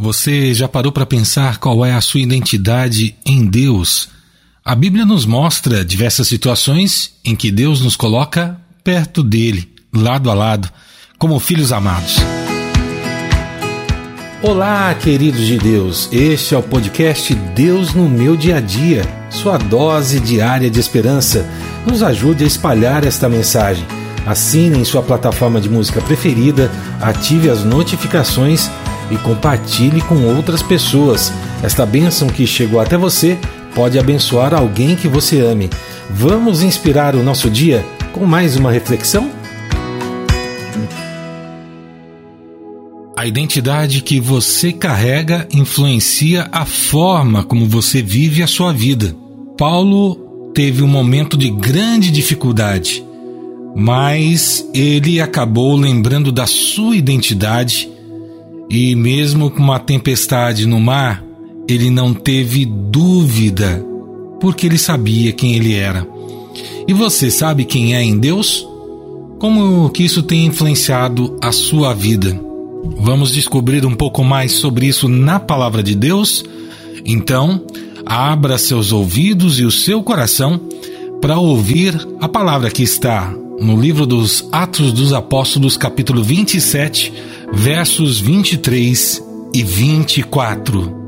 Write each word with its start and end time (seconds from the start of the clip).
Você 0.00 0.54
já 0.54 0.66
parou 0.66 0.90
para 0.90 1.04
pensar 1.04 1.58
qual 1.58 1.84
é 1.84 1.92
a 1.92 2.00
sua 2.00 2.20
identidade 2.20 3.14
em 3.22 3.44
Deus? 3.44 4.08
A 4.64 4.74
Bíblia 4.74 5.04
nos 5.04 5.26
mostra 5.26 5.84
diversas 5.84 6.26
situações 6.26 7.12
em 7.22 7.36
que 7.36 7.50
Deus 7.50 7.82
nos 7.82 7.96
coloca 7.96 8.58
perto 8.82 9.22
dele, 9.22 9.68
lado 9.94 10.30
a 10.30 10.34
lado, 10.34 10.70
como 11.18 11.38
filhos 11.38 11.70
amados. 11.70 12.16
Olá, 14.42 14.94
queridos 14.94 15.46
de 15.46 15.58
Deus. 15.58 16.08
Este 16.10 16.54
é 16.54 16.58
o 16.58 16.62
podcast 16.62 17.34
Deus 17.54 17.92
no 17.92 18.08
meu 18.08 18.38
dia 18.38 18.56
a 18.56 18.60
dia, 18.60 19.02
sua 19.28 19.58
dose 19.58 20.18
diária 20.18 20.70
de 20.70 20.80
esperança. 20.80 21.46
Nos 21.86 22.02
ajude 22.02 22.42
a 22.42 22.46
espalhar 22.46 23.04
esta 23.04 23.28
mensagem. 23.28 23.84
Assine 24.26 24.78
em 24.78 24.84
sua 24.84 25.02
plataforma 25.02 25.60
de 25.60 25.68
música 25.68 26.00
preferida, 26.00 26.70
ative 27.02 27.50
as 27.50 27.64
notificações 27.64 28.70
e 29.10 29.16
compartilhe 29.18 30.00
com 30.00 30.22
outras 30.24 30.62
pessoas. 30.62 31.32
Esta 31.62 31.84
bênção 31.84 32.28
que 32.28 32.46
chegou 32.46 32.80
até 32.80 32.96
você 32.96 33.38
pode 33.74 33.98
abençoar 33.98 34.54
alguém 34.54 34.96
que 34.96 35.08
você 35.08 35.40
ame. 35.40 35.70
Vamos 36.08 36.62
inspirar 36.62 37.14
o 37.14 37.22
nosso 37.22 37.50
dia 37.50 37.84
com 38.12 38.24
mais 38.24 38.56
uma 38.56 38.70
reflexão? 38.70 39.30
A 43.16 43.26
identidade 43.26 44.00
que 44.00 44.18
você 44.18 44.72
carrega 44.72 45.46
influencia 45.52 46.48
a 46.50 46.64
forma 46.64 47.44
como 47.44 47.68
você 47.68 48.00
vive 48.00 48.42
a 48.42 48.46
sua 48.46 48.72
vida. 48.72 49.14
Paulo 49.58 50.52
teve 50.54 50.82
um 50.82 50.88
momento 50.88 51.36
de 51.36 51.50
grande 51.50 52.10
dificuldade, 52.10 53.04
mas 53.76 54.66
ele 54.72 55.20
acabou 55.20 55.76
lembrando 55.76 56.32
da 56.32 56.46
sua 56.46 56.96
identidade 56.96 57.90
e 58.70 58.94
mesmo 58.94 59.50
com 59.50 59.58
uma 59.58 59.80
tempestade 59.80 60.64
no 60.64 60.78
mar, 60.78 61.24
ele 61.68 61.90
não 61.90 62.14
teve 62.14 62.64
dúvida, 62.64 63.84
porque 64.40 64.64
ele 64.64 64.78
sabia 64.78 65.32
quem 65.32 65.56
ele 65.56 65.74
era. 65.74 66.06
E 66.86 66.92
você 66.92 67.32
sabe 67.32 67.64
quem 67.64 67.96
é 67.96 68.02
em 68.02 68.16
Deus? 68.16 68.64
Como 69.40 69.90
que 69.90 70.04
isso 70.04 70.22
tem 70.22 70.46
influenciado 70.46 71.36
a 71.42 71.50
sua 71.50 71.92
vida? 71.92 72.40
Vamos 72.98 73.32
descobrir 73.32 73.84
um 73.84 73.94
pouco 73.94 74.22
mais 74.22 74.52
sobre 74.52 74.86
isso 74.86 75.08
na 75.08 75.40
palavra 75.40 75.82
de 75.82 75.96
Deus? 75.96 76.44
Então, 77.04 77.60
abra 78.06 78.56
seus 78.56 78.92
ouvidos 78.92 79.58
e 79.58 79.64
o 79.64 79.70
seu 79.70 80.00
coração 80.00 80.60
para 81.20 81.38
ouvir 81.38 82.00
a 82.20 82.28
palavra 82.28 82.70
que 82.70 82.84
está 82.84 83.34
no 83.60 83.78
livro 83.78 84.06
dos 84.06 84.48
Atos 84.50 84.92
dos 84.92 85.12
Apóstolos, 85.12 85.76
capítulo 85.76 86.22
27, 86.22 87.12
versos 87.52 88.20
23 88.20 89.22
e 89.52 89.62
24. 89.62 91.00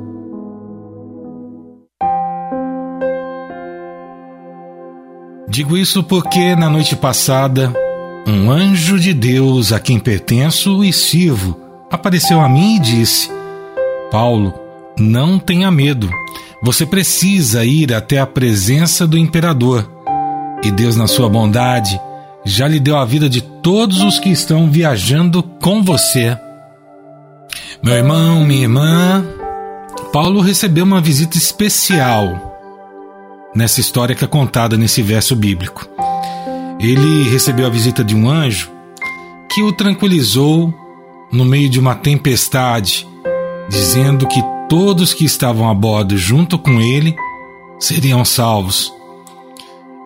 Digo 5.48 5.76
isso 5.76 6.02
porque 6.02 6.56
na 6.56 6.68
noite 6.70 6.96
passada, 6.96 7.72
um 8.26 8.50
anjo 8.50 8.98
de 8.98 9.12
Deus 9.12 9.72
a 9.72 9.78
quem 9.78 9.98
pertenço 9.98 10.82
e 10.84 10.92
sirvo 10.92 11.56
apareceu 11.90 12.40
a 12.40 12.48
mim 12.48 12.76
e 12.76 12.78
disse: 12.80 13.30
Paulo, 14.10 14.54
não 14.98 15.38
tenha 15.38 15.70
medo. 15.70 16.10
Você 16.62 16.86
precisa 16.86 17.64
ir 17.64 17.92
até 17.92 18.18
a 18.18 18.26
presença 18.26 19.06
do 19.06 19.18
imperador. 19.18 19.90
E 20.62 20.70
Deus, 20.70 20.96
na 20.96 21.08
sua 21.08 21.28
bondade, 21.28 22.00
já 22.44 22.66
lhe 22.66 22.80
deu 22.80 22.96
a 22.96 23.04
vida 23.04 23.28
de 23.28 23.40
todos 23.40 24.00
os 24.00 24.18
que 24.18 24.28
estão 24.28 24.70
viajando 24.70 25.42
com 25.42 25.82
você. 25.82 26.36
Meu 27.82 27.94
irmão, 27.94 28.44
minha 28.44 28.62
irmã, 28.62 29.24
Paulo 30.12 30.40
recebeu 30.40 30.84
uma 30.84 31.00
visita 31.00 31.36
especial 31.36 32.52
nessa 33.54 33.80
história 33.80 34.14
que 34.14 34.24
é 34.24 34.28
contada 34.28 34.76
nesse 34.76 35.02
verso 35.02 35.36
bíblico. 35.36 35.86
Ele 36.80 37.28
recebeu 37.30 37.66
a 37.66 37.70
visita 37.70 38.02
de 38.02 38.14
um 38.14 38.28
anjo 38.28 38.70
que 39.52 39.62
o 39.62 39.72
tranquilizou 39.72 40.72
no 41.30 41.44
meio 41.44 41.68
de 41.68 41.78
uma 41.78 41.94
tempestade, 41.94 43.06
dizendo 43.68 44.26
que 44.26 44.42
todos 44.68 45.14
que 45.14 45.24
estavam 45.24 45.68
a 45.68 45.74
bordo 45.74 46.16
junto 46.16 46.58
com 46.58 46.80
ele 46.80 47.14
seriam 47.78 48.24
salvos. 48.24 48.92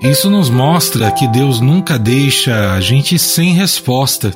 Isso 0.00 0.28
nos 0.28 0.50
mostra 0.50 1.10
que 1.10 1.26
Deus 1.26 1.60
nunca 1.60 1.98
deixa 1.98 2.74
a 2.74 2.80
gente 2.80 3.18
sem 3.18 3.52
resposta. 3.52 4.34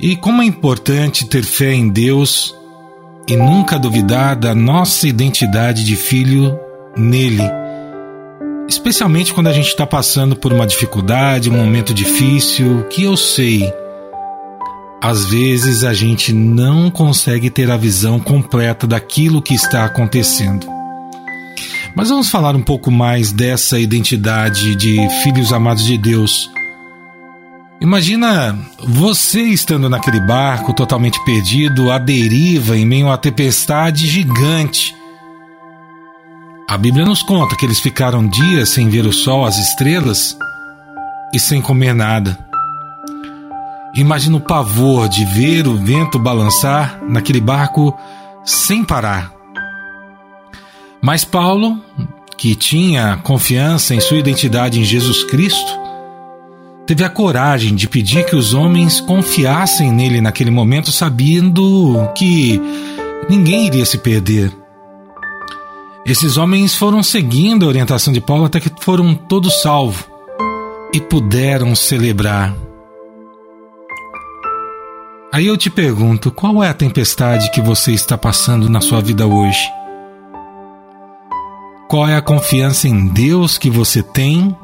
E 0.00 0.16
como 0.16 0.42
é 0.42 0.44
importante 0.44 1.26
ter 1.26 1.44
fé 1.44 1.72
em 1.72 1.88
Deus 1.88 2.52
e 3.28 3.36
nunca 3.36 3.78
duvidar 3.78 4.34
da 4.34 4.52
nossa 4.52 5.06
identidade 5.06 5.84
de 5.84 5.94
filho 5.94 6.58
nele. 6.96 7.44
Especialmente 8.68 9.32
quando 9.32 9.46
a 9.46 9.52
gente 9.52 9.68
está 9.68 9.86
passando 9.86 10.34
por 10.34 10.52
uma 10.52 10.66
dificuldade, 10.66 11.48
um 11.48 11.56
momento 11.56 11.94
difícil, 11.94 12.84
que 12.90 13.04
eu 13.04 13.16
sei. 13.16 13.72
Às 15.00 15.24
vezes 15.26 15.84
a 15.84 15.94
gente 15.94 16.32
não 16.32 16.90
consegue 16.90 17.48
ter 17.48 17.70
a 17.70 17.76
visão 17.76 18.18
completa 18.18 18.88
daquilo 18.88 19.42
que 19.42 19.54
está 19.54 19.84
acontecendo. 19.84 20.81
Mas 21.94 22.08
vamos 22.08 22.30
falar 22.30 22.56
um 22.56 22.62
pouco 22.62 22.90
mais 22.90 23.32
dessa 23.32 23.78
identidade 23.78 24.74
de 24.74 24.96
filhos 25.22 25.52
amados 25.52 25.84
de 25.84 25.98
Deus. 25.98 26.50
Imagina 27.80 28.58
você 28.78 29.42
estando 29.42 29.90
naquele 29.90 30.20
barco 30.20 30.72
totalmente 30.72 31.22
perdido, 31.24 31.90
à 31.90 31.98
deriva, 31.98 32.78
em 32.78 32.86
meio 32.86 33.06
a 33.06 33.10
uma 33.10 33.18
tempestade 33.18 34.06
gigante. 34.06 34.94
A 36.68 36.78
Bíblia 36.78 37.04
nos 37.04 37.22
conta 37.22 37.56
que 37.56 37.66
eles 37.66 37.80
ficaram 37.80 38.26
dias 38.26 38.70
sem 38.70 38.88
ver 38.88 39.04
o 39.04 39.12
sol, 39.12 39.44
as 39.44 39.58
estrelas 39.58 40.36
e 41.34 41.38
sem 41.38 41.60
comer 41.60 41.94
nada. 41.94 42.38
Imagina 43.94 44.38
o 44.38 44.40
pavor 44.40 45.08
de 45.08 45.24
ver 45.26 45.66
o 45.66 45.76
vento 45.76 46.18
balançar 46.18 46.98
naquele 47.06 47.40
barco 47.40 47.94
sem 48.44 48.82
parar. 48.82 49.41
Mas 51.04 51.24
Paulo, 51.24 51.80
que 52.38 52.54
tinha 52.54 53.16
confiança 53.24 53.92
em 53.92 53.98
sua 53.98 54.18
identidade 54.18 54.78
em 54.78 54.84
Jesus 54.84 55.24
Cristo, 55.24 55.72
teve 56.86 57.02
a 57.02 57.10
coragem 57.10 57.74
de 57.74 57.88
pedir 57.88 58.24
que 58.24 58.36
os 58.36 58.54
homens 58.54 59.00
confiassem 59.00 59.90
nele 59.90 60.20
naquele 60.20 60.52
momento, 60.52 60.92
sabendo 60.92 62.08
que 62.16 62.60
ninguém 63.28 63.66
iria 63.66 63.84
se 63.84 63.98
perder. 63.98 64.52
Esses 66.06 66.36
homens 66.36 66.76
foram 66.76 67.02
seguindo 67.02 67.64
a 67.64 67.68
orientação 67.68 68.12
de 68.12 68.20
Paulo 68.20 68.44
até 68.44 68.60
que 68.60 68.70
foram 68.80 69.12
todos 69.12 69.60
salvos 69.60 70.04
e 70.94 71.00
puderam 71.00 71.74
celebrar. 71.74 72.54
Aí 75.32 75.48
eu 75.48 75.56
te 75.56 75.68
pergunto: 75.68 76.30
qual 76.30 76.62
é 76.62 76.68
a 76.68 76.74
tempestade 76.74 77.50
que 77.50 77.60
você 77.60 77.90
está 77.90 78.16
passando 78.16 78.68
na 78.68 78.80
sua 78.80 79.00
vida 79.00 79.26
hoje? 79.26 79.81
Qual 81.92 82.08
é 82.08 82.16
a 82.16 82.22
confiança 82.22 82.88
em 82.88 83.06
Deus 83.06 83.58
que 83.58 83.68
você 83.68 84.02
tem 84.02 84.56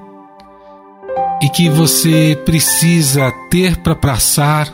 e 1.43 1.49
que 1.51 1.69
você 1.69 2.35
precisa 2.47 3.31
ter 3.51 3.77
para 3.83 3.95
passar 3.95 4.73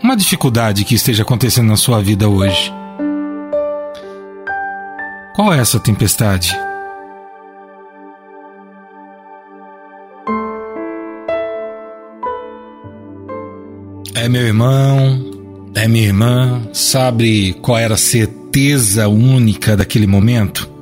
uma 0.00 0.16
dificuldade 0.16 0.84
que 0.84 0.94
esteja 0.94 1.24
acontecendo 1.24 1.66
na 1.66 1.76
sua 1.76 2.00
vida 2.00 2.28
hoje? 2.28 2.72
Qual 5.34 5.52
é 5.52 5.58
essa 5.58 5.80
tempestade? 5.80 6.56
É 14.14 14.28
meu 14.28 14.42
irmão, 14.42 15.24
é 15.74 15.88
minha 15.88 16.06
irmã, 16.06 16.62
sabe 16.72 17.52
qual 17.54 17.78
era 17.78 17.94
a 17.94 17.96
certeza 17.96 19.08
única 19.08 19.76
daquele 19.76 20.06
momento? 20.06 20.72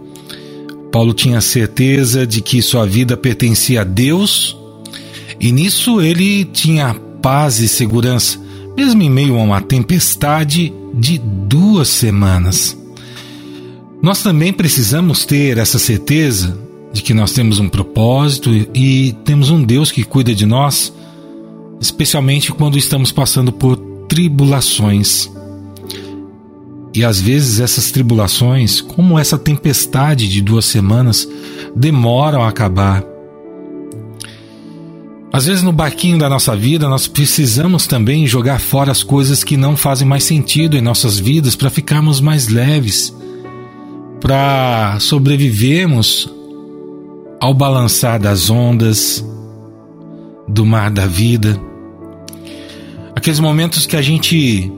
Paulo 0.92 1.14
tinha 1.14 1.40
certeza 1.40 2.26
de 2.26 2.42
que 2.42 2.60
sua 2.60 2.86
vida 2.86 3.16
pertencia 3.16 3.80
a 3.80 3.84
Deus 3.84 4.54
e 5.40 5.50
nisso 5.50 6.02
ele 6.02 6.44
tinha 6.44 6.94
paz 7.22 7.60
e 7.60 7.66
segurança, 7.66 8.38
mesmo 8.76 9.02
em 9.02 9.08
meio 9.08 9.38
a 9.38 9.42
uma 9.42 9.60
tempestade 9.62 10.70
de 10.94 11.18
duas 11.18 11.88
semanas. 11.88 12.78
Nós 14.02 14.22
também 14.22 14.52
precisamos 14.52 15.24
ter 15.24 15.56
essa 15.56 15.78
certeza 15.78 16.58
de 16.92 17.00
que 17.00 17.14
nós 17.14 17.32
temos 17.32 17.58
um 17.58 17.70
propósito 17.70 18.50
e 18.74 19.16
temos 19.24 19.48
um 19.48 19.62
Deus 19.62 19.90
que 19.90 20.04
cuida 20.04 20.34
de 20.34 20.44
nós, 20.44 20.92
especialmente 21.80 22.52
quando 22.52 22.76
estamos 22.76 23.10
passando 23.10 23.50
por 23.50 23.76
tribulações. 24.08 25.30
E 26.94 27.04
às 27.04 27.20
vezes 27.20 27.58
essas 27.58 27.90
tribulações, 27.90 28.80
como 28.80 29.18
essa 29.18 29.38
tempestade 29.38 30.28
de 30.28 30.42
duas 30.42 30.66
semanas, 30.66 31.26
demoram 31.74 32.42
a 32.42 32.48
acabar. 32.48 33.02
Às 35.32 35.46
vezes 35.46 35.62
no 35.62 35.72
barquinho 35.72 36.18
da 36.18 36.28
nossa 36.28 36.54
vida 36.54 36.86
nós 36.88 37.06
precisamos 37.06 37.86
também 37.86 38.26
jogar 38.26 38.60
fora 38.60 38.92
as 38.92 39.02
coisas 39.02 39.42
que 39.42 39.56
não 39.56 39.74
fazem 39.74 40.06
mais 40.06 40.24
sentido 40.24 40.76
em 40.76 40.82
nossas 40.82 41.18
vidas 41.18 41.56
para 41.56 41.70
ficarmos 41.70 42.20
mais 42.20 42.48
leves, 42.48 43.14
para 44.20 44.98
sobrevivermos 45.00 46.30
ao 47.40 47.54
balançar 47.54 48.20
das 48.20 48.50
ondas 48.50 49.24
do 50.46 50.66
mar 50.66 50.90
da 50.90 51.06
vida. 51.06 51.58
Aqueles 53.16 53.40
momentos 53.40 53.86
que 53.86 53.96
a 53.96 54.02
gente 54.02 54.70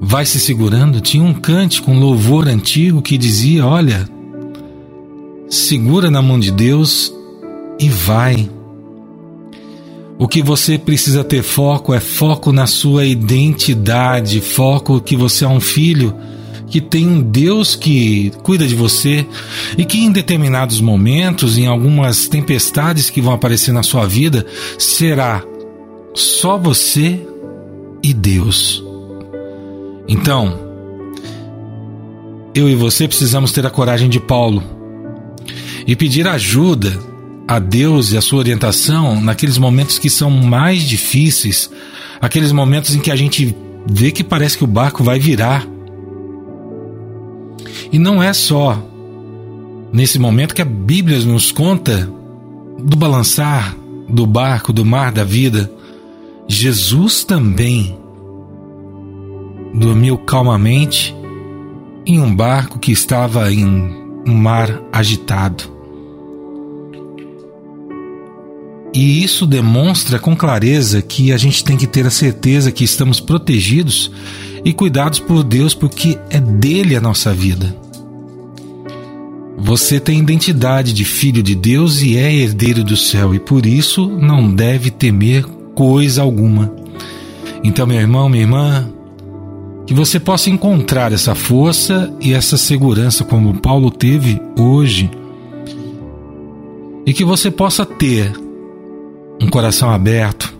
vai 0.00 0.24
se 0.24 0.40
segurando, 0.40 1.00
tinha 1.00 1.22
um 1.22 1.34
cântico, 1.34 1.90
um 1.90 2.00
louvor 2.00 2.48
antigo 2.48 3.02
que 3.02 3.18
dizia: 3.18 3.66
Olha, 3.66 4.08
segura 5.48 6.10
na 6.10 6.22
mão 6.22 6.40
de 6.40 6.50
Deus 6.50 7.12
e 7.78 7.88
vai. 7.88 8.48
O 10.18 10.28
que 10.28 10.42
você 10.42 10.78
precisa 10.78 11.24
ter 11.24 11.42
foco 11.42 11.94
é 11.94 12.00
foco 12.00 12.52
na 12.52 12.66
sua 12.66 13.06
identidade, 13.06 14.40
foco 14.40 15.00
que 15.00 15.16
você 15.16 15.46
é 15.46 15.48
um 15.48 15.60
filho, 15.60 16.14
que 16.66 16.78
tem 16.78 17.06
um 17.06 17.22
Deus 17.22 17.74
que 17.74 18.30
cuida 18.42 18.66
de 18.66 18.74
você 18.74 19.26
e 19.78 19.84
que 19.84 19.98
em 19.98 20.12
determinados 20.12 20.78
momentos, 20.78 21.56
em 21.56 21.66
algumas 21.66 22.28
tempestades 22.28 23.08
que 23.08 23.20
vão 23.20 23.32
aparecer 23.32 23.72
na 23.72 23.82
sua 23.82 24.06
vida, 24.06 24.46
será 24.78 25.42
só 26.12 26.58
você 26.58 27.18
e 28.02 28.12
Deus. 28.12 28.89
Então, 30.10 30.58
eu 32.52 32.68
e 32.68 32.74
você 32.74 33.06
precisamos 33.06 33.52
ter 33.52 33.64
a 33.64 33.70
coragem 33.70 34.10
de 34.10 34.18
Paulo 34.18 34.60
e 35.86 35.94
pedir 35.94 36.26
ajuda 36.26 36.98
a 37.46 37.60
Deus 37.60 38.10
e 38.10 38.16
a 38.16 38.20
sua 38.20 38.40
orientação 38.40 39.20
naqueles 39.20 39.56
momentos 39.56 40.00
que 40.00 40.10
são 40.10 40.28
mais 40.28 40.82
difíceis, 40.82 41.70
aqueles 42.20 42.50
momentos 42.50 42.92
em 42.92 42.98
que 42.98 43.08
a 43.12 43.14
gente 43.14 43.56
vê 43.86 44.10
que 44.10 44.24
parece 44.24 44.58
que 44.58 44.64
o 44.64 44.66
barco 44.66 45.04
vai 45.04 45.20
virar. 45.20 45.64
E 47.92 47.96
não 47.96 48.20
é 48.20 48.32
só 48.32 48.84
nesse 49.92 50.18
momento 50.18 50.56
que 50.56 50.62
a 50.62 50.64
Bíblia 50.64 51.20
nos 51.20 51.52
conta 51.52 52.12
do 52.80 52.96
balançar 52.96 53.76
do 54.08 54.26
barco, 54.26 54.72
do 54.72 54.84
mar 54.84 55.12
da 55.12 55.22
vida. 55.22 55.70
Jesus 56.48 57.22
também 57.22 57.99
dormiu 59.74 60.18
calmamente 60.18 61.14
em 62.06 62.20
um 62.20 62.34
barco 62.34 62.78
que 62.78 62.92
estava 62.92 63.52
em 63.52 63.64
um 64.26 64.34
mar 64.34 64.82
agitado. 64.92 65.64
E 68.92 69.22
isso 69.22 69.46
demonstra 69.46 70.18
com 70.18 70.34
clareza 70.34 71.00
que 71.00 71.32
a 71.32 71.36
gente 71.36 71.62
tem 71.62 71.76
que 71.76 71.86
ter 71.86 72.06
a 72.06 72.10
certeza 72.10 72.72
que 72.72 72.82
estamos 72.82 73.20
protegidos 73.20 74.10
e 74.64 74.72
cuidados 74.72 75.20
por 75.20 75.44
Deus, 75.44 75.74
porque 75.74 76.18
é 76.28 76.40
dele 76.40 76.96
a 76.96 77.00
nossa 77.00 77.32
vida. 77.32 77.76
Você 79.56 80.00
tem 80.00 80.18
identidade 80.18 80.92
de 80.92 81.04
filho 81.04 81.42
de 81.42 81.54
Deus 81.54 82.02
e 82.02 82.16
é 82.16 82.34
herdeiro 82.34 82.82
do 82.82 82.96
céu, 82.96 83.34
e 83.34 83.38
por 83.38 83.64
isso 83.64 84.08
não 84.08 84.52
deve 84.52 84.90
temer 84.90 85.44
coisa 85.74 86.22
alguma. 86.22 86.74
Então, 87.62 87.86
meu 87.86 88.00
irmão, 88.00 88.28
minha 88.28 88.42
irmã, 88.42 88.90
que 89.90 89.94
você 89.94 90.20
possa 90.20 90.48
encontrar 90.48 91.12
essa 91.12 91.34
força 91.34 92.14
e 92.20 92.32
essa 92.32 92.56
segurança 92.56 93.24
como 93.24 93.60
Paulo 93.60 93.90
teve 93.90 94.40
hoje, 94.56 95.10
e 97.04 97.12
que 97.12 97.24
você 97.24 97.50
possa 97.50 97.84
ter 97.84 98.32
um 99.42 99.48
coração 99.48 99.90
aberto 99.90 100.54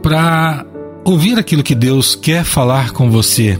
para 0.00 0.64
ouvir 1.04 1.40
aquilo 1.40 1.64
que 1.64 1.74
Deus 1.74 2.14
quer 2.14 2.44
falar 2.44 2.92
com 2.92 3.10
você. 3.10 3.58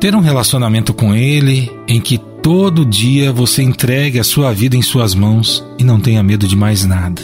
Ter 0.00 0.14
um 0.14 0.20
relacionamento 0.20 0.94
com 0.94 1.14
Ele 1.14 1.70
em 1.86 2.00
que 2.00 2.16
todo 2.42 2.86
dia 2.86 3.34
você 3.34 3.62
entregue 3.62 4.18
a 4.18 4.24
sua 4.24 4.50
vida 4.50 4.74
em 4.74 4.82
Suas 4.82 5.14
mãos 5.14 5.62
e 5.78 5.84
não 5.84 6.00
tenha 6.00 6.22
medo 6.22 6.48
de 6.48 6.56
mais 6.56 6.86
nada. 6.86 7.20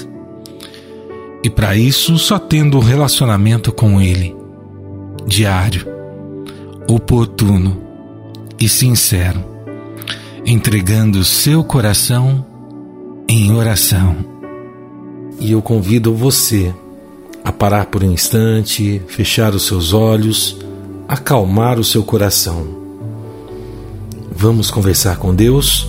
E 1.42 1.48
para 1.48 1.74
isso, 1.74 2.18
só 2.18 2.38
tendo 2.38 2.76
um 2.76 2.82
relacionamento 2.82 3.72
com 3.72 3.98
Ele, 3.98 4.38
diário, 5.26 5.86
oportuno 6.88 7.80
e 8.58 8.68
sincero, 8.68 9.44
entregando 10.44 11.24
seu 11.24 11.62
coração 11.64 12.44
em 13.28 13.52
oração. 13.52 14.16
E 15.38 15.52
eu 15.52 15.62
convido 15.62 16.14
você 16.14 16.74
a 17.44 17.50
parar 17.50 17.86
por 17.86 18.04
um 18.04 18.12
instante, 18.12 19.00
fechar 19.06 19.54
os 19.54 19.66
seus 19.66 19.92
olhos, 19.92 20.58
acalmar 21.08 21.78
o 21.78 21.84
seu 21.84 22.02
coração. 22.02 22.66
Vamos 24.30 24.70
conversar 24.70 25.16
com 25.16 25.34
Deus? 25.34 25.88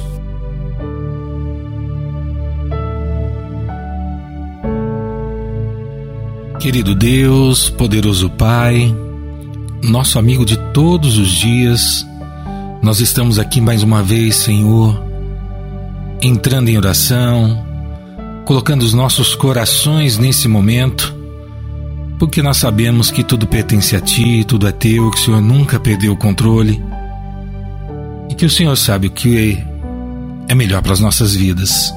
Querido 6.60 6.94
Deus, 6.94 7.72
poderoso 7.72 8.30
Pai, 8.30 8.96
nosso 9.84 10.20
amigo 10.20 10.46
de 10.46 10.58
todos 10.74 11.18
os 11.18 11.30
dias, 11.30 12.06
nós 12.82 13.00
estamos 13.00 13.40
aqui 13.40 13.60
mais 13.60 13.84
uma 13.84 14.04
vez, 14.04 14.36
Senhor, 14.36 15.04
entrando 16.22 16.70
em 16.70 16.78
oração, 16.78 17.66
colocando 18.46 18.84
os 18.84 18.94
nossos 18.94 19.34
corações 19.34 20.18
nesse 20.18 20.48
momento, 20.48 21.16
porque 22.20 22.42
nós 22.42 22.58
sabemos 22.58 23.10
que 23.10 23.24
tudo 23.24 23.48
pertence 23.48 23.96
a 23.96 24.02
Ti, 24.02 24.44
tudo 24.44 24.68
é 24.68 24.72
Teu, 24.72 25.10
que 25.10 25.18
o 25.18 25.22
Senhor 25.22 25.42
nunca 25.42 25.80
perdeu 25.80 26.14
o 26.14 26.18
controle 26.18 26.82
e 28.30 28.36
que 28.36 28.46
o 28.46 28.50
Senhor 28.50 28.76
sabe 28.76 29.08
o 29.08 29.12
que 29.12 29.58
é 30.48 30.54
melhor 30.54 30.82
para 30.82 30.94
as 30.94 31.00
nossas 31.00 31.34
vidas. 31.34 31.94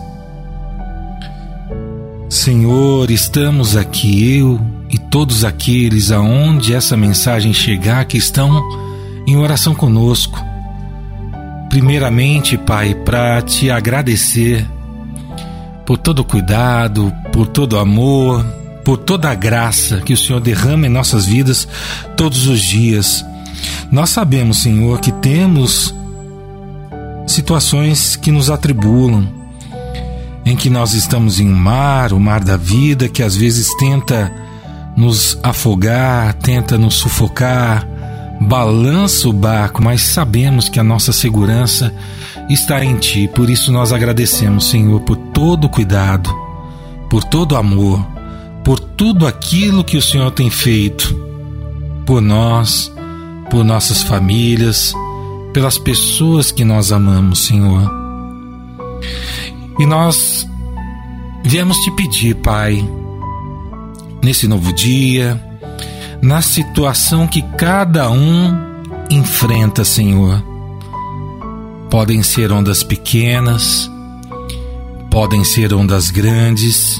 Senhor, 2.30 3.10
estamos 3.10 3.76
aqui, 3.76 4.38
eu 4.38 4.60
todos 5.14 5.44
aqueles 5.44 6.10
aonde 6.10 6.74
essa 6.74 6.96
mensagem 6.96 7.54
chegar 7.54 8.04
que 8.04 8.16
estão 8.16 8.60
em 9.24 9.36
oração 9.36 9.72
conosco. 9.72 10.44
Primeiramente, 11.68 12.58
Pai, 12.58 12.96
para 12.96 13.40
te 13.40 13.70
agradecer 13.70 14.68
por 15.86 15.98
todo 15.98 16.18
o 16.18 16.24
cuidado, 16.24 17.12
por 17.32 17.46
todo 17.46 17.74
o 17.74 17.78
amor, 17.78 18.44
por 18.84 18.98
toda 18.98 19.30
a 19.30 19.36
graça 19.36 20.00
que 20.00 20.12
o 20.12 20.16
Senhor 20.16 20.40
derrama 20.40 20.88
em 20.88 20.90
nossas 20.90 21.26
vidas 21.26 21.68
todos 22.16 22.48
os 22.48 22.60
dias. 22.60 23.24
Nós 23.92 24.10
sabemos, 24.10 24.64
Senhor, 24.64 24.98
que 24.98 25.12
temos 25.12 25.94
situações 27.24 28.16
que 28.16 28.32
nos 28.32 28.50
atribulam, 28.50 29.28
em 30.44 30.56
que 30.56 30.68
nós 30.68 30.92
estamos 30.92 31.38
em 31.38 31.48
um 31.48 31.54
mar, 31.54 32.12
o 32.12 32.18
mar 32.18 32.42
da 32.42 32.56
vida, 32.56 33.08
que 33.08 33.22
às 33.22 33.36
vezes 33.36 33.72
tenta 33.76 34.42
nos 34.96 35.38
afogar, 35.42 36.34
tenta 36.34 36.78
nos 36.78 36.94
sufocar, 36.94 37.86
balança 38.40 39.28
o 39.28 39.32
barco, 39.32 39.82
mas 39.82 40.02
sabemos 40.02 40.68
que 40.68 40.78
a 40.78 40.84
nossa 40.84 41.12
segurança 41.12 41.94
está 42.48 42.84
em 42.84 42.96
Ti. 42.96 43.28
Por 43.28 43.50
isso 43.50 43.72
nós 43.72 43.92
agradecemos, 43.92 44.70
Senhor, 44.70 45.00
por 45.00 45.16
todo 45.16 45.64
o 45.64 45.68
cuidado, 45.68 46.30
por 47.10 47.24
todo 47.24 47.52
o 47.52 47.56
amor, 47.56 48.04
por 48.62 48.78
tudo 48.78 49.26
aquilo 49.26 49.84
que 49.84 49.96
o 49.96 50.02
Senhor 50.02 50.30
tem 50.30 50.50
feito 50.50 51.14
por 52.06 52.20
nós, 52.20 52.92
por 53.50 53.64
nossas 53.64 54.02
famílias, 54.02 54.94
pelas 55.52 55.78
pessoas 55.78 56.50
que 56.50 56.64
nós 56.64 56.92
amamos, 56.92 57.46
Senhor. 57.46 57.90
E 59.78 59.86
nós 59.86 60.48
viemos 61.44 61.76
te 61.78 61.90
pedir, 61.92 62.34
Pai, 62.36 62.84
nesse 64.24 64.48
novo 64.48 64.72
dia, 64.72 65.38
na 66.22 66.40
situação 66.40 67.28
que 67.28 67.42
cada 67.58 68.10
um 68.10 68.56
enfrenta, 69.10 69.84
Senhor. 69.84 70.42
Podem 71.90 72.22
ser 72.22 72.50
ondas 72.50 72.82
pequenas, 72.82 73.88
podem 75.10 75.44
ser 75.44 75.74
ondas 75.74 76.10
grandes, 76.10 76.98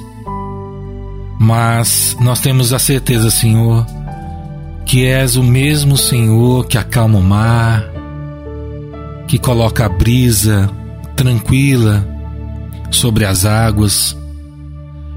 mas 1.40 2.14
nós 2.21 2.40
temos 2.40 2.75
a 2.75 2.78
certeza, 2.78 3.31
Senhor, 3.31 3.87
que 4.85 5.07
és 5.07 5.35
o 5.35 5.43
mesmo 5.43 5.97
Senhor 5.97 6.66
que 6.66 6.76
acalma 6.76 7.19
o 7.19 7.23
mar, 7.23 7.83
que 9.26 9.38
coloca 9.38 9.87
a 9.87 9.88
brisa 9.88 10.71
tranquila 11.16 12.07
sobre 12.90 13.25
as 13.25 13.47
águas 13.47 14.14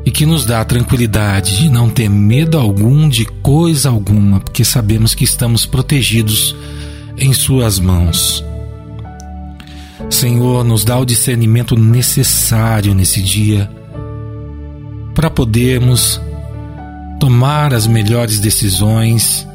e 0.08 0.10
que 0.10 0.26
nos 0.26 0.46
dá 0.46 0.62
a 0.62 0.66
tranquilidade 0.66 1.58
de 1.58 1.70
não 1.70 1.90
ter 1.90 2.10
medo 2.10 2.58
algum 2.58 3.10
de 3.10 3.26
coisa 3.26 3.90
alguma, 3.90 4.40
porque 4.40 4.64
sabemos 4.64 5.14
que 5.14 5.26
estamos 5.26 5.66
protegidos 5.66 6.56
em 7.18 7.34
Suas 7.34 7.78
mãos. 7.78 8.42
Senhor, 10.10 10.64
nos 10.64 10.86
dá 10.86 10.98
o 10.98 11.04
discernimento 11.04 11.76
necessário 11.76 12.96
nesse 12.96 13.22
dia 13.22 13.70
para 15.14 15.30
podermos 15.30 16.22
tomar 17.20 17.74
as 17.74 17.86
melhores 17.86 18.40
decisões, 18.40 19.46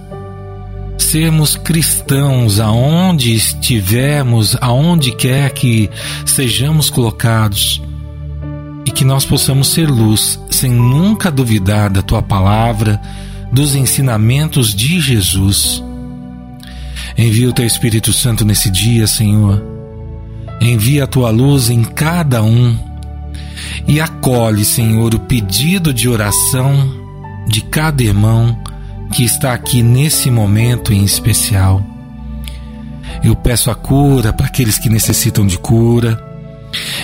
sermos 0.99 1.57
cristãos 1.57 2.61
aonde 2.61 3.35
estivermos, 3.35 4.55
aonde 4.61 5.17
quer 5.17 5.51
que 5.55 5.89
sejamos 6.27 6.91
colocados 6.91 7.81
que 9.03 9.09
nós 9.09 9.25
possamos 9.25 9.67
ser 9.67 9.91
luz 9.91 10.39
sem 10.49 10.71
nunca 10.71 11.29
duvidar 11.29 11.91
da 11.91 12.03
tua 12.03 12.23
palavra, 12.23 13.03
dos 13.53 13.75
ensinamentos 13.75 14.73
de 14.73 15.01
Jesus. 15.01 15.83
Envia 17.19 17.49
o 17.49 17.53
teu 17.53 17.67
Espírito 17.67 18.13
Santo 18.13 18.45
nesse 18.45 18.71
dia, 18.71 19.09
Senhor. 19.09 19.61
Envia 20.61 21.03
a 21.03 21.07
tua 21.09 21.31
luz 21.31 21.69
em 21.69 21.83
cada 21.83 22.45
um 22.45 22.79
e 23.89 24.01
acolhe, 24.01 24.65
Senhor, 24.65 25.13
o 25.17 25.19
pedido 25.19 25.93
de 25.93 26.09
oração 26.09 26.95
de 27.49 27.61
cada 27.61 28.05
irmão 28.05 28.57
que 29.13 29.25
está 29.25 29.53
aqui 29.53 29.83
nesse 29.83 30.31
momento 30.31 30.93
em 30.93 31.03
especial. 31.03 31.85
Eu 33.25 33.35
peço 33.35 33.69
a 33.69 33.75
cura 33.75 34.33
para 34.33 34.47
aqueles 34.47 34.79
que 34.79 34.89
necessitam 34.89 35.45
de 35.45 35.59
cura. 35.59 36.32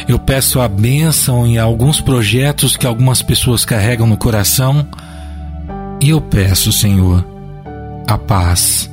Eu 0.09 0.19
peço 0.19 0.59
a 0.59 0.67
bênção 0.67 1.47
em 1.47 1.59
alguns 1.59 2.01
projetos 2.01 2.79
que 2.79 2.87
algumas 2.87 3.21
pessoas 3.21 3.67
carregam 3.67 4.07
no 4.07 4.17
coração. 4.17 4.89
E 6.01 6.09
eu 6.09 6.21
peço, 6.21 6.73
Senhor, 6.73 7.23
a 8.07 8.17
paz 8.17 8.91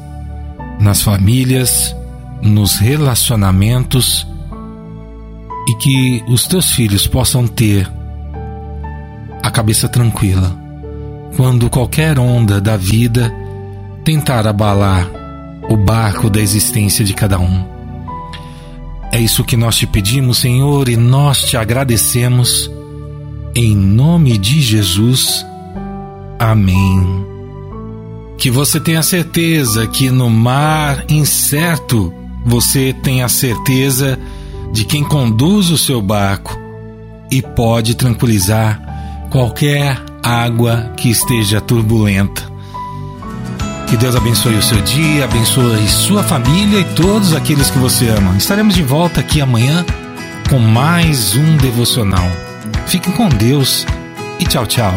nas 0.78 1.02
famílias, 1.02 1.96
nos 2.42 2.78
relacionamentos 2.78 4.28
e 5.70 5.76
que 5.76 6.24
os 6.28 6.46
teus 6.46 6.72
filhos 6.72 7.08
possam 7.08 7.48
ter 7.48 7.90
a 9.42 9.50
cabeça 9.50 9.88
tranquila 9.88 10.54
quando 11.38 11.70
qualquer 11.70 12.20
onda 12.20 12.60
da 12.60 12.76
vida 12.76 13.34
tentar 14.04 14.46
abalar 14.46 15.10
o 15.70 15.78
barco 15.78 16.30
da 16.30 16.40
existência 16.40 17.06
de 17.06 17.14
cada 17.14 17.40
um. 17.40 17.75
É 19.12 19.20
isso 19.20 19.44
que 19.44 19.56
nós 19.56 19.78
te 19.78 19.88
pedimos, 19.88 20.40
Senhor, 20.40 20.90
e 20.90 20.98
nós 20.98 21.44
te 21.44 21.56
agradecemos. 21.56 22.70
Em 23.56 23.76
nome 23.76 24.38
de 24.38 24.62
Jesus. 24.62 25.46
Amém. 26.38 27.26
Que 28.38 28.52
você 28.52 28.80
tenha 28.80 29.02
certeza 29.02 29.88
que 29.88 30.12
no 30.12 30.30
mar 30.30 31.06
incerto 31.10 32.14
você 32.46 32.94
tem 33.02 33.24
a 33.24 33.30
certeza 33.30 34.20
de 34.72 34.84
quem 34.84 35.04
conduz 35.04 35.70
o 35.70 35.78
seu 35.78 36.02
barco 36.02 36.56
e 37.32 37.42
pode 37.42 37.96
tranquilizar 37.96 39.28
qualquer 39.32 40.00
água 40.22 40.94
que 40.98 41.10
esteja 41.10 41.62
turbulenta. 41.62 42.55
Que 43.88 43.98
Deus 43.98 44.16
abençoe 44.16 44.56
o 44.56 44.64
seu 44.64 44.82
dia, 44.82 45.26
abençoe 45.26 45.88
sua 45.88 46.24
família 46.24 46.80
e 46.80 46.96
todos 46.96 47.36
aqueles 47.36 47.70
que 47.70 47.78
você 47.78 48.10
ama. 48.10 48.36
Estaremos 48.36 48.74
de 48.74 48.82
volta 48.82 49.20
aqui 49.20 49.40
amanhã 49.40 49.86
com 50.50 50.58
mais 50.58 51.36
um 51.36 51.56
devocional. 51.58 52.26
Fiquem 52.88 53.14
com 53.14 53.30
Deus 53.30 53.86
e 54.40 54.46
tchau, 54.46 54.66
tchau. 54.66 54.92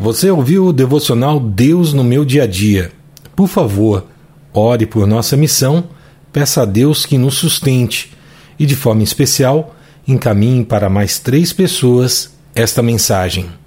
Você 0.00 0.30
ouviu 0.30 0.66
o 0.66 0.72
devocional 0.72 1.38
Deus 1.38 1.92
no 1.92 2.02
meu 2.02 2.24
dia 2.24 2.44
a 2.44 2.46
dia? 2.46 2.90
Por 3.36 3.48
favor, 3.48 4.06
ore 4.52 4.86
por 4.86 5.06
nossa 5.06 5.36
missão, 5.36 5.84
peça 6.32 6.62
a 6.62 6.64
Deus 6.64 7.04
que 7.04 7.18
nos 7.18 7.34
sustente 7.34 8.10
e, 8.58 8.64
de 8.64 8.74
forma 8.74 9.02
especial, 9.02 9.74
encaminhe 10.08 10.64
para 10.64 10.88
mais 10.88 11.18
três 11.18 11.52
pessoas 11.52 12.34
esta 12.54 12.82
mensagem. 12.82 13.63